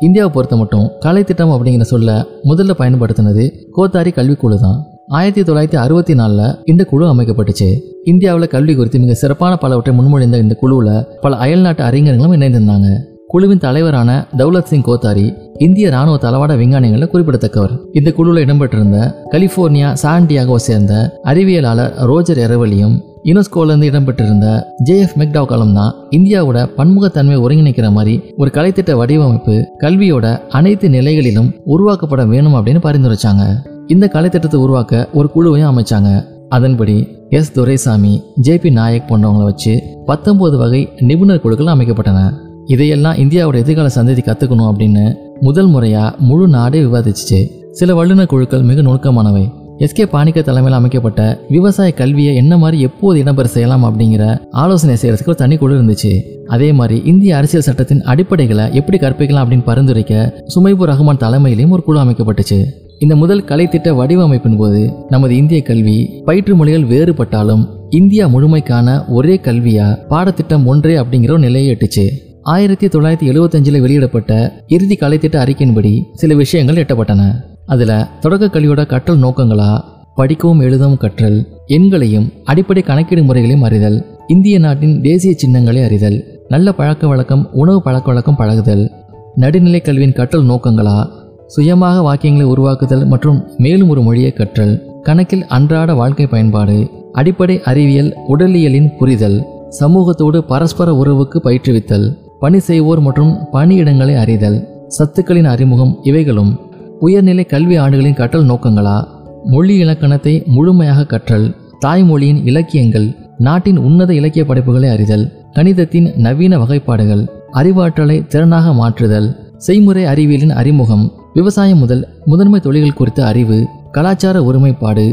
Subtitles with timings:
[0.00, 4.84] இந்தியாவை பொறுத்த மட்டும் கலை திட்டம் அப்படிங்கிற சொல்ல முதல்ல பயன்படுத்தினது கோத்தாரி கல்விக்குழு தான்.
[5.08, 7.80] ஆயிரத்தி தொள்ளாயிரத்தி அறுபத்தி நாலில் இந்த குழு அமைக்கப்பட்டுச்சு.
[8.04, 12.86] இந்தியாவில் கல்வி குறித்து மிக சிறப்பான பலவற்றை முன்மொழிந்த இந்த குழுவில் பல அயல்நாட்டு அறிஞர்களும் இணைந்திருந்தாங்க.
[13.26, 17.78] குழுவின் தலைவரான தௌலத் சிங் கோத்தாரி இந்திய ராணுவ தளவாட விஞ்ஞானிகளில் குறிப்பிடத்தக்கவர்.
[17.92, 25.94] இந்த குழுவில் இடம்பெற்றிருந்த கலிபோர்னியா சாண்டியாகோவை சேர்ந்த அறிவியலாளர் ரோஜர் எரவலியும் யுனெஸ்கோலேருந்து இடம்பெற்றிருந்த ஜேஎஃப் மெக்டாவ் காலம் தான்
[26.10, 33.56] இந்தியாவோட பன்முகத்தன்மையை ஒருங்கிணைக்கிற மாதிரி ஒரு கலைத்திட்ட வடிவமைப்பு கல்வியோட அனைத்து நிலைகளிலும் உருவாக்கப்பட வேணும் அப்படின்னு பரிந்துரைச்சாங்க.
[33.86, 36.24] இந்த கலைத்திட்டத்தை உருவாக்க ஒரு குழுவையும் அமைச்சாங்க.
[36.48, 42.32] அதன்படி S Duraisamy J P Nayak போன்றவங்களை வச்சு பத்தொன்பது வகை நிபுணர் குழுக்கள் அமைக்கப்பட்டன.
[42.66, 47.46] இதையெல்லாம் இந்தியாவோட எதிர்கால சந்ததி கற்றுக்கணும் அப்படின்னு முதல் முறையாக முழு நாடே விவாதிச்சுச்சு.
[47.70, 49.57] சில வல்லுநர் குழுக்கள் மிக நுணுக்கமானவை.
[49.84, 55.40] எஸ்கே பாணிக்க தலைமையில் அமைக்கப்பட்ட விவசாய கல்வியை என்ன மாதிரி எப்போது இடம்பெற செய்யலாம் அப்படிங்கிற ஆலோசனை செய்யறதுக்கு ஒரு
[55.42, 56.12] தனிக்குழு இருந்துச்சு.
[56.46, 60.14] அதே மாதிரி இந்திய அரசியல் சட்டத்தின் அடிப்படைகளை எப்படி கற்பிக்கலாம் அப்படின்னு பரிந்துரைக்க
[60.54, 62.58] சுமைபு ரஹ்மான் தலைமையிலையும் ஒரு குழு அமைக்கப்பட்டுச்சு.
[62.98, 70.06] இந்த முதல் கலைத்திட்ட வடிவமைப்பின் போது நமது இந்திய கல்வி பயிற்று மொழிகள் வேறுபட்டாலும் இந்தியா முழுமைக்கான ஒரே கல்வியா
[70.08, 72.06] பாடத்திட்டம் ஒன்றே அப்படிங்கிற ஒரு நிலையை எட்டுச்சு.
[72.42, 74.32] ஆயிரத்தி தொள்ளாயிரத்தி எழுபத்தஞ்சில் வெளியிடப்பட்ட
[74.66, 77.22] இறுதி கலைத்திட்ட அறிக்கையின்படி சில விஷயங்கள் எட்டப்பட்டன.
[77.68, 79.70] அதில் தொடக்க கல்வியோட கற்றல் நோக்கங்களா
[80.14, 87.06] படிக்கவும் எழுதவும் கற்றல் எண்களையும் அடிப்படை கணக்கீடு முறைகளையும் அறிதல் இந்திய நாட்டின் தேசிய சின்னங்களை அறிதல் நல்ல பழக்க
[87.06, 88.90] வழக்கம் உணவு பழக்க வழக்கம் பழகுதல்
[89.34, 91.06] நடுநிலை கல்வியின் கற்றல் நோக்கங்களா
[91.46, 98.90] சுயமாக வாக்கியங்களை உருவாக்குதல் மற்றும் மேலும் ஒரு மொழியை கற்றல் கணக்கில் அன்றாட வாழ்க்கை பயன்பாடு அடிப்படை அறிவியல் உடலியலின்
[98.98, 99.38] புரிதல்
[99.80, 102.08] சமூகத்தோடு பரஸ்பர உறவுக்கு பயிற்றுவித்தல்
[102.38, 104.58] பணி செய்வோர் மற்றும் பணியிடங்களை அறிதல்
[104.98, 106.52] சத்துக்களின் அறிமுகம் இவைகளும்.
[107.00, 108.96] உயர்நிலை கல்வி ஆண்டுகளின் கற்றல் நோக்கங்களா?
[109.44, 111.54] மொழி இலக்கணத்தை முழுமையாக கற்றல்
[111.86, 120.54] தாய்மொழியின் இலக்கியங்கள் நாட்டின் உன்னத இலக்கிய படைப்புகளை அறிதல் கணிதத்தின் நவீன வகைப்பாடுகள் அறிவாற்றலை திறனாக மாற்றுதல் செய்முறை அறிவியலின்
[120.54, 121.04] அறிமுகம்
[121.34, 123.58] விவசாயம் முதல் முதன்மை தொழில்கள் குறித்த அறிவு
[123.92, 125.06] கலாச்சார ஒருமைப்பாடு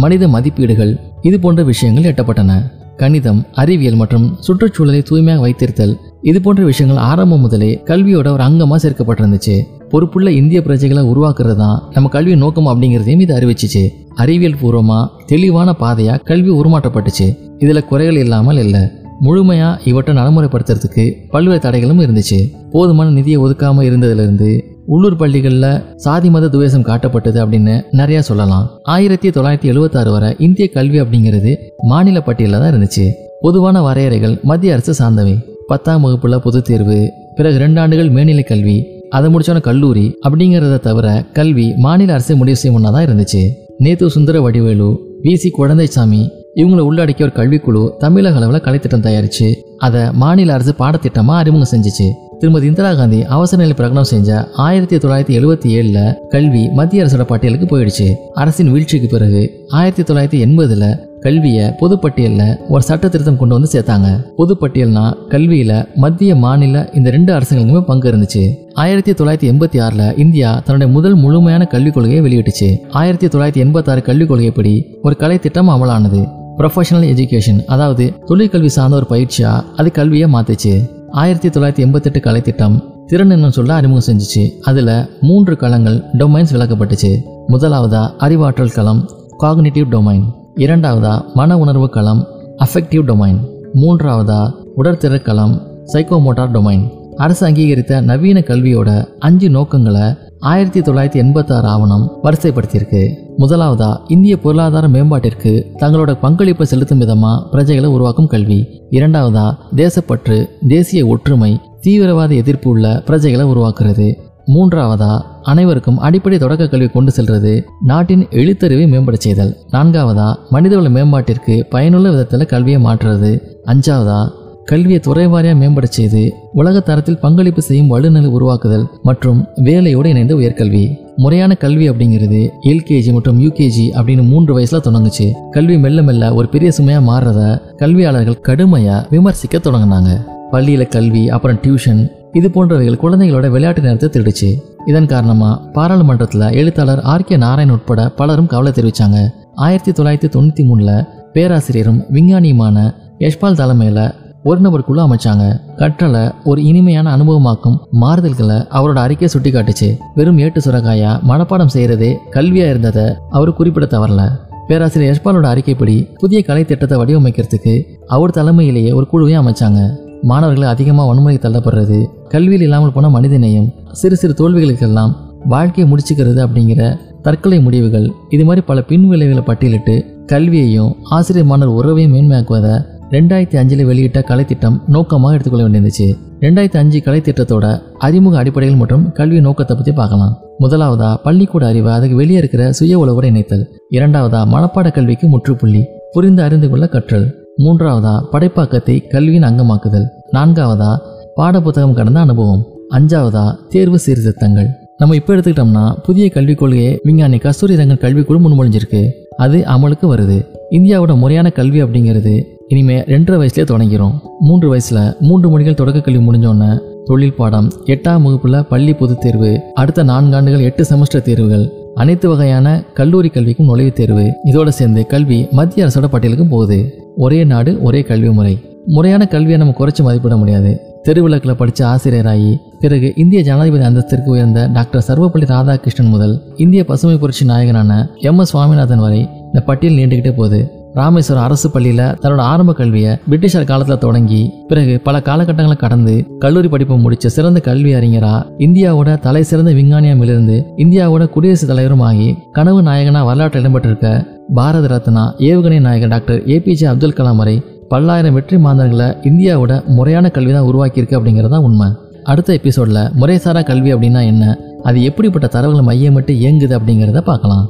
[0.00, 0.92] மனித மதிப்பீடுகள்
[1.22, 2.52] இது போன்ற விஷயங்கள் எட்டப்பட்டன.
[2.96, 5.94] கணிதம் அறிவியல் மற்றும் சுற்றுச்சூழலை தூய்மையாக வைத்திருத்தல்.
[6.22, 9.62] இது போன்ற விஷயங்கள் ஆரம்பம் முதலே கல்வியோட ஒரு அங்கமாக சேர்க்கப்பட்டிருந்துச்சு.
[9.88, 13.88] பொறுப்புள்ள இந்திய பிரஜைகளை உருவாக்குறது தான் நம்ம கல்வி நோக்கம் அப்படிங்கிறதையும் இது அறிவிச்சிச்சு.
[14.14, 17.36] அறிவியல் பூர்வமா தெளிவான பாதையா கல்வி உருமாற்றப்பட்டுச்சு.
[17.58, 18.80] இதுல குறைகள் இல்லாமல் இல்லை.
[19.22, 22.52] முழுமையா இவற்றை நடைமுறைப்படுத்துறதுக்கு பல்வேறு தடைகளும் இருந்துச்சு.
[22.70, 24.50] போதுமான நிதியை ஒதுக்காம இருந்ததுலேருந்து
[24.86, 28.70] உள்ளூர் பள்ளிகளில் சாதி மத துவேஷம் காட்டப்பட்டது அப்படின்னு நிறைய சொல்லலாம்.
[28.82, 33.10] ஆயிரத்தி தொள்ளாயிரத்தி எழுபத்தாறு வரை இந்திய கல்வி அப்படிங்கிறது மாநில பட்டியலில் தான் இருந்துச்சு.
[33.40, 35.38] பொதுவான வரையறைகள் மத்திய அரசு சார்ந்தவை.
[35.66, 41.74] பத்தாம் வகுப்புல பொதுத் தேர்வு பிறகு ரெண்டு ஆண்டுகள் மேல்நிலை கல்வி அதை முடிச்சோன கல்லூரி அப்படிங்கிறத தவிர கல்வி
[41.76, 43.48] மாநில அரசு முடிவு செய்யும் தான் இருந்துச்சு.
[43.78, 50.00] நேத்து சுந்தர வடிவேலு வி சி குழந்தைசாமி இவங்களை உள்ளடக்கிய ஒரு கல்விக்குழு தமிழக அளவில் கலைத்திட்டம் தயாரிச்சு அதை
[50.12, 52.08] மாநில அரசு பாடத்திட்டமாக அறிமுகம் செஞ்சுச்சு.
[52.42, 57.66] திருமதி இந்திரா காந்தி அவசர நிலை பிரகடனம் செஞ்ச ஆயிரத்தி தொள்ளாயிரத்தி எழுபத்தி ஏழுல கல்வி மத்திய அரசோட பட்டியலுக்கு
[57.66, 58.06] போயிடுச்சு.
[58.34, 60.86] அரசின் வீழ்ச்சிக்கு பிறகு ஆயிரத்தி தொள்ளாயிரத்தி எண்பதுல
[61.20, 64.08] கல்வியை பொதுப்பட்டியலில் ஒரு சட்ட திருத்தம் கொண்டு வந்து சேர்த்தாங்க.
[64.38, 68.42] பொதுப்பட்டியல்னா கல்வியில மத்திய மாநில இந்த ரெண்டு அரசுகளுக்குமே பங்கு இருந்துச்சு.
[68.74, 72.70] ஆயிரத்தி தொள்ளாயிரத்தி எண்பத்தி ஆறுல இந்தியா தன்னுடைய முதல் முழுமையான கல்விக் கொள்கையை வெளியிட்டுச்சு.
[72.90, 76.22] ஆயிரத்தி தொள்ளாயிரத்தி எண்பத்தி ஆறு கல்விக் கொள்கைப்படி ஒரு கலை திட்டம் அமலானது.
[76.58, 80.74] ப்ரொஃபஷனல் எஜுகேஷன் அதாவது தொழிற்கல்வி சார்ந்த ஒரு பயிற்சியா அது கல்வியை மாத்துச்சு.
[81.12, 84.50] ஆயிரத்தி தொள்ளாயிரத்தி எண்பத்தெட்டு கலைத்திட்டம் திறன் என்னும் சொல்ல அறிமுகம் செஞ்சுச்சு.
[84.60, 87.20] அதில் மூன்று களங்கள் டொமைன்ஸ் விளக்கப்பட்டுச்சு.
[87.48, 90.22] முதலாவதா அறிவாற்றல் களம் காக்னிட்டிவ் டொமைன்
[90.56, 93.38] இரண்டாவதா மன உணர்வு களம் அஃபெக்டிவ் டொமைன்
[93.74, 95.62] மூன்றாவதா உடற்திற களம்
[95.92, 103.14] சைக்கோமோட்டார் டொமைன் அரசு அங்கீகரித்த நவீன கல்வியோட அஞ்சு நோக்கங்களை ஆயிரத்தி தொள்ளாயிரத்தி எண்பத்தாறு ஆவணம் வரிசைப்படுத்தியிருக்கு.
[103.38, 108.66] முதலாவதா இந்திய பொருளாதார மேம்பாட்டிற்கு தங்களோட பங்களிப்பை செலுத்தும் விதமா பிரஜைகளை உருவாக்கும் கல்வி.
[108.90, 114.14] இரண்டாவதா தேசப்பற்று தேசிய ஒற்றுமை தீவிரவாத எதிர்ப்பு உள்ள பிரஜைகளை உருவாக்குறது.
[114.46, 119.56] மூன்றாவதா அனைவருக்கும் அடிப்படை தொடக்க கல்வி கொண்டு செல்றது நாட்டின் எழுத்தறிவை மேம்பட செய்தல்.
[119.72, 123.40] நான்காவதா மனிதவள மேம்பாட்டிற்கு பயனுள்ள விதத்தில் கல்வியை மாற்றுறது.
[123.64, 124.28] அஞ்சாவதா
[124.64, 130.96] கல்வியை துறைவாரியாக மேம்பட செய்து உலக தரத்தில் பங்களிப்பு செய்யும் வல்லுநரை உருவாக்குதல் மற்றும் வேலையோடு இணைந்த உயர்கல்வி.
[131.16, 135.26] முறையான கல்வி அப்படிங்கிறது எல்கேஜி மற்றும் யூகேஜி அப்படின்னு மூன்று வயசுல தொடங்குச்சு.
[135.50, 140.10] கல்வி மெல்ல மெல்ல ஒரு பெரிய சுமையா மாறுறத கல்வியாளர்கள் கடுமையா விமர்சிக்க தொடங்கினாங்க.
[140.52, 144.50] பள்ளியில கல்வி அப்புறம் டியூஷன் இது போன்றவைகள் குழந்தைகளோட விளையாட்டு நேரத்தை திருடுச்சு.
[144.86, 149.28] இதன் காரணமா பாராளுமன்றத்தில் எழுத்தாளர் ஆர் கே நாராயண் உட்பட பலரும் கவலை தெரிவிச்சாங்க.
[149.54, 155.44] ஆயிரத்தி தொள்ளாயிரத்தி தொண்ணூத்தி மூணுல பேராசிரியரும் விஞ்ஞானியுமான யஷ்பால் தலைமையில ஒரு நபர் குழு அமைச்சாங்க.
[155.80, 162.66] கற்றலை ஒரு இனிமையான அனுபவமாக்கும் மாறுதல்களை அவரோட அறிக்கையை சுட்டி காட்டுச்சு வெறும் ஏட்டு சுரக்காயா மனப்பாடம் செய்யறதே கல்வியா
[162.68, 164.22] இருந்ததை அவர் குறிப்பிட தவறல.
[164.68, 167.74] பேராசிரியர் யஷ்பாலோட அறிக்கைப்படி புதிய கலை திட்டத்தை வடிவமைக்கிறதுக்கு
[168.06, 169.80] அவர் தலைமையிலேயே ஒரு குழுவையும் அமைச்சாங்க.
[170.22, 175.12] மாணவர்கள் அதிகமாக வன்முறை தள்ளப்படுறது கல்வியில் இல்லாமல் போன மனிதநேயம் சிறு சிறு தோல்விகளுக்கெல்லாம்
[175.44, 176.82] வாழ்க்கையை முடிச்சுக்கிறது அப்படிங்கிற
[177.22, 179.94] தற்கொலை முடிவுகள் இது மாதிரி பல பின் விளைவுகளை பட்டியலிட்டு
[180.26, 182.74] கல்வியையும் ஆசிரியர் மாணவர் உறவையும் மேன்மையாக்குவதை
[183.14, 186.06] ரெண்டாயிரத்தி அஞ்சில் வெளியிட்ட கலைத்திட்டம் நோக்கமாக எடுத்துக்கொள்ள வேண்டியிருந்துச்சு.
[186.44, 187.66] ரெண்டாயிரத்தி அஞ்சு கலைத்திட்டத்தோட
[188.06, 190.32] அறிமுக அடிப்படைகள் மற்றும் கல்வி நோக்கத்தை பற்றி பார்க்கலாம்.
[190.62, 193.64] முதலாவதா பள்ளிக்கூட அறிவை அதுக்கு வெளியே இருக்கிற சுய உலகோட இணைத்தல்.
[193.96, 195.82] இரண்டாவதா மனப்பாட கல்விக்கு முற்றுப்புள்ளி
[196.12, 197.26] புரிந்து அறிந்து கொள்ள கற்றல்.
[197.64, 200.06] மூன்றாவதா படைப்பாக்கத்தை கல்வியின் அங்கமாக்குதல்.
[200.36, 200.92] நான்காவதா
[201.40, 202.62] பாடப்புத்தகம் கடந்த அனுபவம்.
[202.98, 204.70] அஞ்சாவதா தேர்வு சீர்திருத்தங்கள்.
[204.96, 209.02] நம்ம இப்போ எடுத்துக்கிட்டோம்னா புதிய கல்விக் கொள்கையை விஞ்ஞானி கஸ்தூரி ரங்கன் கல்விக்குழு முன்மொழிஞ்சிருக்கு.
[209.44, 210.36] அது அமலுக்கு வருது.
[210.76, 212.34] இந்தியாவோட முறையான கல்வி அப்படிங்கிறது
[212.72, 218.62] இனிமே ரெண்டரை வயசுலேயே தொடங்கிடும் மூன்று வயசுல மூன்று மணிகள் தொடக்க கல்வி முடிஞ்சோன்னே தொழில் பாடம் எட்டாம் வகுப்புல
[218.62, 224.32] பள்ளி பொதுத் தேர்வு அடுத்த நான்காண்டுகள் எட்டு செமஸ்டர் தேர்வுகள் அனைத்து வகையான கல்லூரி கல்விக்கும் நுழைவுத் தேர்வு.
[224.44, 226.78] இதோட சேர்ந்து கல்வி மத்திய அரசோட பட்டியலுக்கும் போகுது.
[227.16, 228.58] ஒரே நாடு ஒரே கல்வி முறை.
[228.86, 230.80] முறையான கல்வியை நம்ம குறைச்சி மதிப்பிட முடியாது.
[231.08, 237.46] தெருவிளக்கில் படித்த ஆசிரியராகி பிறகு இந்திய ஜனாதிபதி அந்தஸ்திற்கு உயர்ந்த டாக்டர் சர்வப்பள்ளி ராதாகிருஷ்ணன் முதல் இந்திய பசுமை புரட்சி
[237.46, 240.81] நாயகனான எம் எஸ் சுவாமிநாதன் வரை இந்த பட்டியல் நீண்டுகிட்டே போகுது.
[240.98, 244.40] ராமேஸ்வரம் அரசு பள்ளியில் தன்னோட ஆரம்ப கல்வியை பிரிட்டிஷார் காலத்தில் தொடங்கி
[244.70, 248.34] பிறகு பல காலகட்டங்களை கடந்து கல்லூரி படிப்பை முடிச்ச சிறந்த கல்வி அறிஞரா
[248.66, 254.10] இந்தியாவோட தலை சிறந்த விஞ்ஞானியமிலிருந்து இந்தியாவோட குடியரசுத் தலைவரும் ஆகி கனவு நாயகனா வரலாற்றில் இடம்பெற்றிருக்க
[254.54, 257.56] பாரத ரத்னா ஏவுகணை நாயகன் டாக்டர் ஏபிஜே அப்துல் கலாம் வரை
[257.88, 261.88] பல்லாயிரம் வெற்றி மாந்தர்களை இந்தியாவோட முறையான கல்வி தான் உருவாக்கியிருக்கு அப்படிங்கிறது தான் உண்மை.
[262.24, 264.44] அடுத்த எபிசோடில் முறைசாரா கல்வி அப்படின்னா என்ன?
[264.82, 267.64] அது எப்படிப்பட்ட தரவுகளை மையமிட்டு இயங்குது அப்படிங்கிறத பார்க்கலாம்.